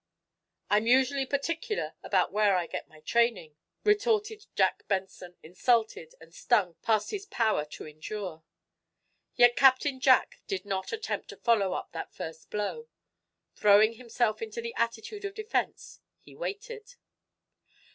"I'm 0.67 0.87
usually 0.87 1.27
particular 1.27 1.93
about 2.01 2.31
where 2.31 2.55
I 2.55 2.65
get 2.65 2.87
my 2.87 3.01
training," 3.01 3.55
retorted 3.83 4.47
Jack 4.55 4.87
Benson, 4.87 5.35
insulted 5.43 6.15
and 6.19 6.33
stung 6.33 6.73
past 6.81 7.11
his 7.11 7.27
power 7.27 7.65
to 7.65 7.85
endure. 7.87 8.43
Yet 9.35 9.55
Captain 9.55 9.99
Jack 9.99 10.41
did 10.47 10.65
not 10.65 10.91
attempt 10.91 11.27
to 11.27 11.37
follow 11.37 11.73
up 11.73 11.91
that 11.91 12.15
first 12.15 12.49
blow. 12.49 12.87
Throwing 13.53 13.93
himself 13.93 14.41
into 14.41 14.59
the 14.59 14.73
attitude 14.73 15.23
of 15.23 15.35
defense, 15.35 15.99
he 16.19 16.33
waited. 16.33 16.95